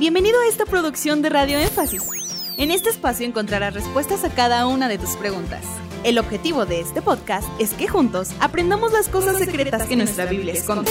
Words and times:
Bienvenido 0.00 0.40
a 0.40 0.48
esta 0.48 0.64
producción 0.64 1.20
de 1.20 1.28
Radio 1.28 1.58
Énfasis. 1.58 2.08
En 2.56 2.70
este 2.70 2.88
espacio 2.88 3.26
encontrarás 3.26 3.74
respuestas 3.74 4.24
a 4.24 4.30
cada 4.30 4.66
una 4.66 4.88
de 4.88 4.96
tus 4.96 5.10
preguntas. 5.16 5.62
El 6.04 6.18
objetivo 6.18 6.64
de 6.64 6.80
este 6.80 7.02
podcast 7.02 7.46
es 7.60 7.74
que 7.74 7.86
juntos 7.86 8.30
aprendamos 8.40 8.94
las 8.94 9.10
cosas 9.10 9.36
secretas 9.36 9.86
que 9.86 9.96
nuestra 9.96 10.24
Biblia 10.24 10.54
esconde. 10.54 10.90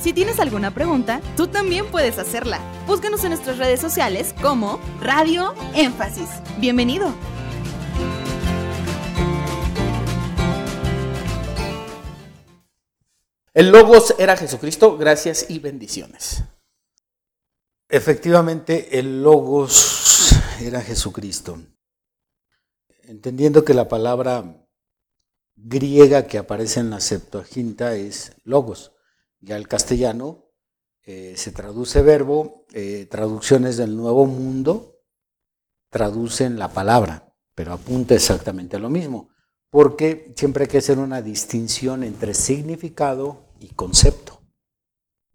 Si 0.00 0.12
tienes 0.12 0.40
alguna 0.40 0.72
pregunta, 0.74 1.20
tú 1.36 1.46
también 1.46 1.86
puedes 1.86 2.18
hacerla. 2.18 2.58
Búscanos 2.88 3.22
en 3.22 3.30
nuestras 3.30 3.58
redes 3.58 3.80
sociales 3.80 4.34
como 4.42 4.80
Radio 5.00 5.54
Énfasis. 5.76 6.28
Bienvenido. 6.56 7.14
El 13.54 13.68
Logos 13.68 14.16
era 14.18 14.36
Jesucristo, 14.36 14.98
gracias 14.98 15.46
y 15.48 15.60
bendiciones. 15.60 16.42
Efectivamente, 17.88 18.98
el 18.98 19.22
Logos 19.22 20.32
era 20.60 20.82
Jesucristo. 20.82 21.58
Entendiendo 23.04 23.64
que 23.64 23.72
la 23.72 23.88
palabra 23.88 24.66
griega 25.56 26.26
que 26.26 26.36
aparece 26.36 26.80
en 26.80 26.90
la 26.90 27.00
Septuaginta 27.00 27.94
es 27.94 28.32
Logos. 28.44 28.92
Ya 29.40 29.56
el 29.56 29.68
castellano 29.68 30.52
eh, 31.02 31.34
se 31.38 31.50
traduce 31.50 32.02
verbo, 32.02 32.66
eh, 32.74 33.06
traducciones 33.10 33.78
del 33.78 33.96
Nuevo 33.96 34.26
Mundo 34.26 34.96
traducen 35.88 36.58
la 36.58 36.68
palabra, 36.68 37.32
pero 37.54 37.72
apunta 37.72 38.14
exactamente 38.14 38.76
a 38.76 38.80
lo 38.80 38.90
mismo, 38.90 39.30
porque 39.70 40.34
siempre 40.36 40.64
hay 40.64 40.68
que 40.68 40.78
hacer 40.78 40.98
una 40.98 41.22
distinción 41.22 42.04
entre 42.04 42.34
significado 42.34 43.48
y 43.58 43.68
concepto. 43.68 44.37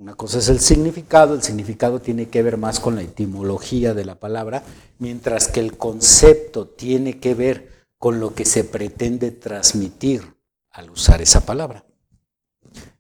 Una 0.03 0.15
cosa 0.15 0.39
es 0.39 0.49
el 0.49 0.59
significado, 0.59 1.33
el 1.33 1.41
significado 1.41 2.01
tiene 2.01 2.27
que 2.27 2.43
ver 2.43 2.57
más 2.57 2.81
con 2.81 2.97
la 2.97 3.03
etimología 3.03 3.93
de 3.93 4.03
la 4.03 4.15
palabra, 4.15 4.61
mientras 4.99 5.47
que 5.47 5.61
el 5.61 5.77
concepto 5.77 6.67
tiene 6.67 7.21
que 7.21 7.33
ver 7.33 7.87
con 7.97 8.19
lo 8.19 8.35
que 8.35 8.43
se 8.43 8.65
pretende 8.65 9.31
transmitir 9.31 10.35
al 10.71 10.89
usar 10.89 11.21
esa 11.21 11.45
palabra. 11.45 11.85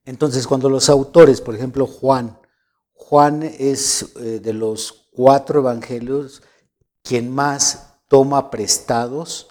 Entonces, 0.05 0.47
cuando 0.47 0.69
los 0.69 0.87
autores, 0.87 1.41
por 1.41 1.55
ejemplo, 1.55 1.87
Juan, 1.87 2.39
Juan 2.93 3.43
es 3.43 4.13
eh, 4.15 4.39
de 4.39 4.53
los 4.53 5.09
cuatro 5.11 5.59
evangelios 5.59 6.41
quien 7.01 7.29
más 7.29 7.97
toma 8.07 8.49
prestados 8.49 9.49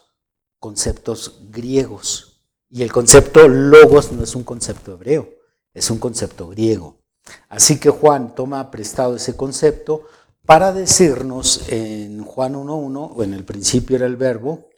conceptos 0.59 1.39
griegos. 1.50 2.47
Y 2.70 2.83
el 2.83 2.91
concepto 2.91 3.47
logos 3.47 4.11
no 4.11 4.25
es 4.25 4.34
un 4.34 4.42
concepto 4.42 4.92
hebreo, 4.94 5.28
es 5.75 5.91
un 5.91 5.98
concepto 5.98 6.48
griego. 6.48 7.02
Así 7.48 7.78
que 7.78 7.91
Juan 7.91 8.34
toma 8.34 8.70
prestado 8.70 9.17
ese 9.17 9.37
concepto 9.37 10.06
para 10.45 10.73
decirnos 10.73 11.69
en 11.69 12.25
Juan 12.25 12.55
1.1, 12.55 13.12
o 13.15 13.23
en 13.23 13.34
el 13.34 13.45
principio 13.45 13.97
era 13.97 14.06
el 14.06 14.17
verbo, 14.17 14.69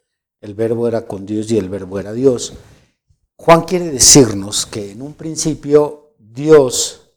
el 0.41 0.55
verbo 0.55 0.87
era 0.87 1.07
con 1.07 1.25
Dios 1.25 1.51
y 1.51 1.59
el 1.59 1.69
verbo 1.69 1.99
era 1.99 2.13
Dios. 2.13 2.53
Juan 3.37 3.63
quiere 3.63 3.91
decirnos 3.91 4.67
que 4.67 4.93
en 4.93 5.03
un 5.03 5.15
principio 5.15 6.15
Dios 6.19 7.11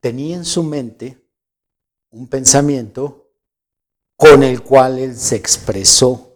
tenía 0.00 0.36
en 0.36 0.44
su 0.44 0.62
mente 0.62 1.22
un 2.10 2.28
pensamiento 2.28 3.30
con 4.16 4.42
el 4.42 4.62
cual 4.62 4.98
él 4.98 5.16
se 5.16 5.36
expresó 5.36 6.32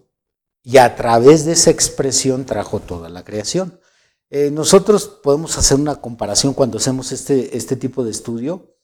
y 0.62 0.78
a 0.78 0.96
través 0.96 1.44
de 1.44 1.52
esa 1.52 1.70
expresión 1.70 2.44
trajo 2.46 2.80
toda 2.80 3.08
la 3.08 3.24
creación. 3.24 3.78
Eh, 4.30 4.50
nosotros 4.50 5.06
podemos 5.06 5.56
hacer 5.56 5.78
una 5.78 5.96
comparación 6.00 6.52
cuando 6.52 6.78
hacemos 6.78 7.12
este, 7.12 7.56
este 7.56 7.76
tipo 7.76 8.04
de 8.04 8.10
estudio 8.10 8.76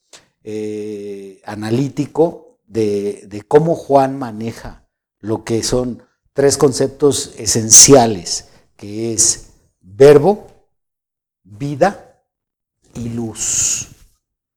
eh, 0.45 1.41
analítico 1.45 2.61
de, 2.67 3.25
de, 3.27 3.43
cómo 3.43 3.75
Juan 3.75 4.19
maneja 4.19 4.89
lo 5.19 5.45
que 5.45 5.63
son 5.63 6.03
tres 6.33 6.57
conceptos 6.57 7.35
esenciales, 7.37 8.49
que 8.77 9.13
es 9.13 9.51
verbo, 9.81 10.47
vida 11.43 12.25
y 12.95 13.09
luz. 13.09 13.89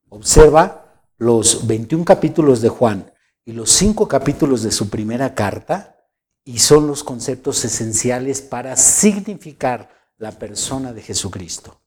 Observa 0.10 0.86
los 1.18 1.66
21 1.68 2.06
capítulos 2.06 2.62
de 2.62 2.70
Juan 2.70 3.12
y 3.44 3.54
los 3.54 3.72
5 3.72 4.08
capítulos 4.08 4.64
de 4.64 4.72
su 4.72 4.90
primera 4.90 5.34
carta 5.36 5.98
y 6.44 6.60
son 6.60 6.88
los 6.88 7.04
conceptos 7.04 7.66
esenciales 7.66 8.42
para 8.42 8.76
significar 8.76 9.90
la 10.18 10.32
persona 10.32 10.94
de 10.94 11.02
Jesucristo. 11.02 11.82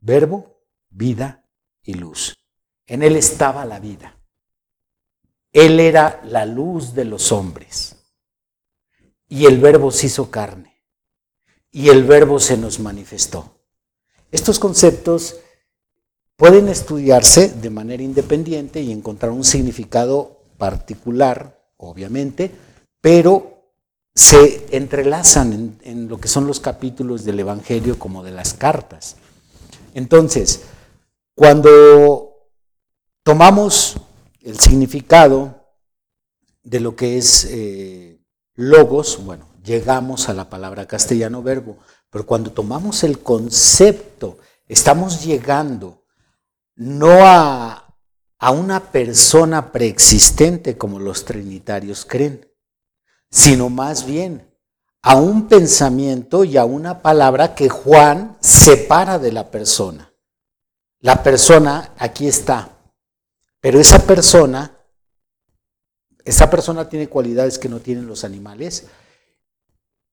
Verbo, 0.00 0.64
vida 0.88 1.46
y 1.82 1.94
luz. 1.94 2.36
En 2.86 3.02
Él 3.02 3.16
estaba 3.16 3.64
la 3.64 3.80
vida. 3.80 4.16
Él 5.52 5.80
era 5.80 6.20
la 6.24 6.46
luz 6.46 6.94
de 6.94 7.04
los 7.04 7.32
hombres. 7.32 7.96
Y 9.28 9.46
el 9.46 9.60
verbo 9.60 9.90
se 9.90 10.06
hizo 10.06 10.30
carne. 10.30 10.84
Y 11.70 11.88
el 11.88 12.04
verbo 12.04 12.40
se 12.40 12.56
nos 12.56 12.80
manifestó. 12.80 13.60
Estos 14.32 14.58
conceptos 14.58 15.36
pueden 16.36 16.68
estudiarse 16.68 17.48
de 17.48 17.70
manera 17.70 18.02
independiente 18.02 18.80
y 18.80 18.92
encontrar 18.92 19.30
un 19.32 19.44
significado 19.44 20.40
particular, 20.56 21.70
obviamente, 21.76 22.50
pero 23.00 23.59
se 24.14 24.66
entrelazan 24.76 25.78
en, 25.82 26.08
lo 26.08 26.18
que 26.18 26.28
son 26.28 26.46
los 26.46 26.60
capítulos 26.60 27.24
del 27.24 27.40
Evangelio 27.40 27.98
como 27.98 28.22
de 28.22 28.32
las 28.32 28.54
cartas. 28.54 29.16
Entonces, 29.94 30.62
cuando 31.34 32.48
tomamos 33.22 33.96
el 34.42 34.58
significado 34.58 35.74
de 36.62 36.80
lo 36.80 36.96
que 36.96 37.18
es 37.18 37.46
eh, 37.50 38.20
logos, 38.54 39.24
bueno, 39.24 39.48
llegamos 39.64 40.28
a 40.28 40.34
la 40.34 40.50
palabra 40.50 40.86
castellano 40.86 41.42
verbo, 41.42 41.78
pero 42.10 42.26
cuando 42.26 42.52
tomamos 42.52 43.04
el 43.04 43.20
concepto, 43.20 44.38
estamos 44.66 45.24
llegando 45.24 46.04
no 46.74 47.26
a, 47.26 47.96
a 48.38 48.50
una 48.50 48.90
persona 48.90 49.70
preexistente 49.70 50.76
como 50.76 50.98
los 50.98 51.24
trinitarios 51.24 52.04
creen, 52.04 52.49
sino 53.30 53.70
más 53.70 54.04
bien 54.04 54.50
a 55.02 55.16
un 55.16 55.48
pensamiento 55.48 56.44
y 56.44 56.56
a 56.56 56.64
una 56.64 57.00
palabra 57.00 57.54
que 57.54 57.68
Juan 57.68 58.36
separa 58.40 59.18
de 59.18 59.32
la 59.32 59.50
persona. 59.50 60.12
La 61.00 61.22
persona 61.22 61.94
aquí 61.96 62.28
está, 62.28 62.76
pero 63.60 63.80
esa 63.80 64.06
persona, 64.06 64.76
esa 66.24 66.50
persona 66.50 66.88
tiene 66.88 67.08
cualidades 67.08 67.58
que 67.58 67.70
no 67.70 67.80
tienen 67.80 68.06
los 68.06 68.24
animales. 68.24 68.86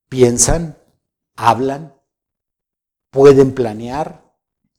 Piensan, 0.07 0.77
hablan, 1.35 1.93
pueden 3.09 3.53
planear. 3.53 4.23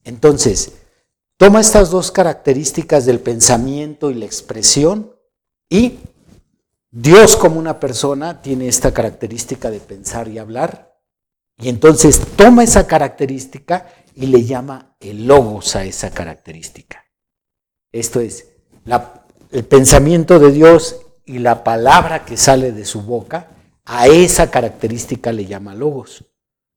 Entonces, 0.05 0.73
toma 1.37 1.61
estas 1.61 1.91
dos 1.91 2.11
características 2.11 3.05
del 3.05 3.21
pensamiento 3.21 4.11
y 4.11 4.15
la 4.15 4.25
expresión 4.25 5.15
y 5.69 5.99
Dios 6.91 7.37
como 7.37 7.59
una 7.59 7.79
persona 7.79 8.41
tiene 8.41 8.69
esta 8.69 8.93
característica 8.93 9.71
de 9.71 9.81
pensar 9.81 10.29
y 10.29 10.39
hablar, 10.39 10.99
y 11.59 11.69
entonces 11.69 12.21
toma 12.37 12.65
esa 12.65 12.87
característica 12.87 13.89
y 14.15 14.27
le 14.27 14.45
llama 14.45 14.97
el 15.01 15.27
logos 15.27 15.77
a 15.77 15.85
esa 15.85 16.11
característica. 16.11 17.05
Esto 17.93 18.21
es, 18.21 18.49
el 19.51 19.65
pensamiento 19.65 20.39
de 20.39 20.53
Dios 20.53 21.01
y 21.27 21.41
la 21.41 21.65
palabra 21.65 22.25
que 22.25 22.37
sale 22.37 22.73
de 22.73 22.85
su 22.85 23.03
boca, 23.03 23.49
a 23.85 24.07
esa 24.07 24.51
característica 24.51 25.33
le 25.33 25.47
llama 25.47 25.75
logos. 25.75 26.25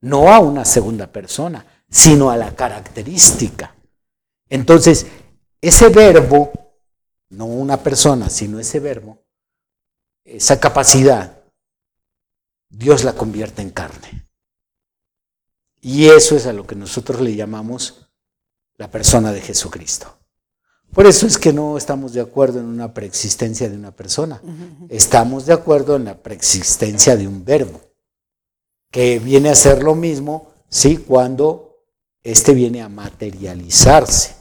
No 0.01 0.33
a 0.33 0.39
una 0.39 0.65
segunda 0.65 1.07
persona, 1.07 1.65
sino 1.89 2.31
a 2.31 2.37
la 2.37 2.55
característica. 2.55 3.75
Entonces, 4.49 5.07
ese 5.61 5.89
verbo, 5.89 6.51
no 7.29 7.45
una 7.45 7.77
persona, 7.77 8.29
sino 8.29 8.59
ese 8.59 8.79
verbo, 8.79 9.20
esa 10.23 10.59
capacidad, 10.59 11.41
Dios 12.69 13.03
la 13.03 13.13
convierte 13.13 13.61
en 13.61 13.71
carne. 13.71 14.27
Y 15.81 16.07
eso 16.07 16.35
es 16.35 16.45
a 16.45 16.53
lo 16.53 16.65
que 16.65 16.75
nosotros 16.75 17.21
le 17.21 17.35
llamamos 17.35 18.07
la 18.77 18.89
persona 18.89 19.31
de 19.31 19.41
Jesucristo. 19.41 20.17
Por 20.93 21.05
eso 21.05 21.25
es 21.25 21.37
que 21.37 21.53
no 21.53 21.77
estamos 21.77 22.13
de 22.13 22.21
acuerdo 22.21 22.59
en 22.59 22.65
una 22.65 22.93
preexistencia 22.93 23.69
de 23.69 23.77
una 23.77 23.91
persona. 23.91 24.41
Estamos 24.89 25.45
de 25.45 25.53
acuerdo 25.53 25.95
en 25.95 26.05
la 26.05 26.21
preexistencia 26.21 27.15
de 27.15 27.27
un 27.27 27.45
verbo, 27.45 27.81
que 28.91 29.19
viene 29.19 29.49
a 29.49 29.55
ser 29.55 29.83
lo 29.83 29.95
mismo, 29.95 30.51
sí, 30.67 30.97
cuando 30.97 31.85
éste 32.23 32.53
viene 32.53 32.81
a 32.81 32.89
materializarse. 32.89 34.40